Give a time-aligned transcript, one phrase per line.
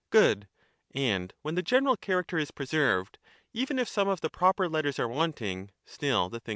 [0.09, 0.47] Good;
[0.95, 4.31] and when the general character is preserved, We shall only even if some of the
[4.31, 6.47] proper letters are wanting, still the thing '■''^'"^""'^••.